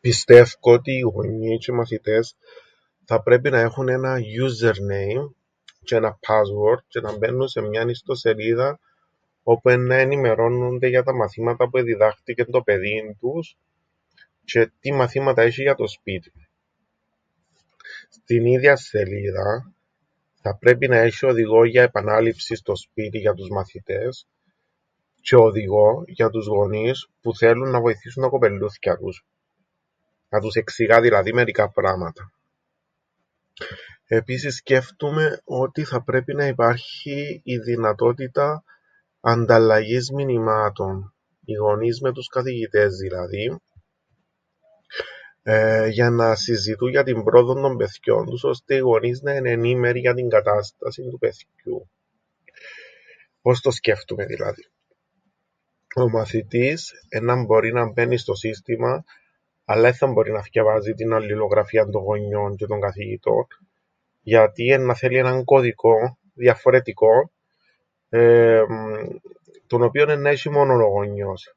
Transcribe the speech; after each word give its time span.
Πιστεύκω 0.00 0.72
ότι 0.72 0.92
οι 0.92 1.00
γονιοί 1.00 1.58
τζ̆αι 1.64 1.68
οι 1.74 1.76
μαθητές 1.76 2.36
θα 3.04 3.22
πρέπει 3.22 3.50
να 3.50 3.60
έχουν 3.60 3.88
έναν 3.88 4.22
username 4.22 5.28
τζ̆αι 5.84 5.96
ένα 5.96 6.18
password 6.26 6.78
τζ̆αι 6.88 7.02
να 7.02 7.16
μπαίννουν 7.16 7.48
σε 7.48 7.60
μιαν 7.60 7.88
ιστοσελίδαν 7.88 8.78
όπου 9.42 9.68
εννά 9.68 9.94
ενημερώννουνται 9.96 10.86
για 10.88 11.02
τα 11.02 11.14
μαθήματα 11.14 11.68
που 11.68 11.78
εδιδάχτηκεν 11.78 12.50
το 12.50 12.62
παιδίν 12.62 13.16
τους, 13.18 13.56
τζ̆αι 14.44 14.66
τι 14.80 14.92
μαθήματα 14.92 15.42
έσ̆ει 15.44 15.62
για 15.62 15.74
το 15.74 15.86
σπίτιν. 15.86 16.32
Στην 18.08 18.44
ίδιαν 18.46 18.76
σελίδαν 18.76 19.74
θα 20.42 20.56
πρέπει 20.56 20.88
να 20.88 20.96
έσ̆ιει 21.06 21.30
οδηγόν 21.30 21.64
για 21.66 21.82
επανάληψην 21.82 22.56
στο 22.56 22.76
σπίτιν 22.76 23.20
για 23.20 23.34
τους 23.34 23.48
μαθητές 23.48 24.26
τζ̆αι 25.22 25.38
οδηγόν 25.40 26.04
για 26.08 26.28
τους 26.30 26.46
γονείς 26.46 27.06
που 27.20 27.36
θέλουν 27.36 27.70
να 27.70 27.80
βοηθήσουν 27.80 28.22
τα 28.22 28.28
κοπελλούθκια 28.28 28.96
τους. 28.96 29.24
Να 30.28 30.40
τους 30.40 30.54
εξηγά 30.54 31.00
δηλαδή 31.00 31.32
μερικά 31.32 31.70
πράματα. 31.70 32.32
Επίσης, 34.06 34.54
σκέφτουμαι 34.56 35.40
ότι 35.44 35.84
θα 35.84 36.02
πρέπει 36.02 36.34
να 36.34 36.46
υπάρχει 36.46 37.40
η 37.44 37.58
δυνατότητα 37.58 38.64
ανταλλαγής 39.20 40.10
μηνυμάτων 40.12 41.12
οι 41.44 41.52
γονείς 41.54 42.00
με 42.00 42.12
τους 42.12 42.28
καθηγητές, 42.28 42.96
δηλαδή 42.96 43.58
εεε... 45.42 45.88
για 45.88 46.10
να 46.10 46.34
συζητούν 46.34 46.90
για 46.90 47.02
την 47.04 47.24
πρόοδο 47.24 47.54
των 47.54 47.76
παιθκιών 47.76 48.26
τους 48.26 48.44
ώστε 48.44 48.74
οι 48.74 48.78
γονείς 48.78 49.22
να 49.22 49.30
εν' 49.32 49.46
ενημέροι 49.46 50.00
για 50.00 50.14
την 50.14 50.28
κατάστασην 50.28 51.10
του 51.10 51.18
παιθκιού. 51.18 51.88
Πώς 53.42 53.60
το 53.60 53.70
σκέφτουμαι 53.70 54.24
δηλαδή... 54.24 54.66
ο 55.94 56.08
μαθητής 56.08 56.92
εννά 57.08 57.44
μπορεί 57.44 57.72
να 57.72 57.92
μπαίννει 57.92 58.16
στο 58.16 58.34
σύστημαν 58.34 59.04
αλλά 59.68 59.88
εν 59.88 59.94
θα 59.94 60.06
μπορεί 60.06 60.32
να 60.32 60.42
θκιεβάζει 60.42 60.92
την 60.94 61.12
αλληλογραφίαν 61.14 61.90
των 61.90 62.02
γονιών 62.02 62.56
τζαι 62.56 62.66
των 62.66 62.80
καθηγητών 62.80 63.46
γιατί 64.22 64.70
εννά 64.70 64.94
θέλει 64.94 65.16
έναν 65.18 65.44
κωδικόν 65.44 66.16
διαφορετικόν 66.34 67.30
εεμ... 68.08 69.06
τον 69.66 69.82
οποίον 69.82 70.08
εννά 70.10 70.30
έσ̆ει 70.32 70.50
μόνον 70.50 70.80
ο 70.80 70.84
γονιός. 70.86 71.54